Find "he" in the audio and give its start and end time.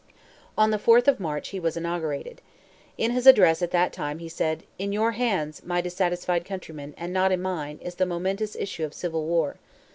1.49-1.59, 4.17-4.27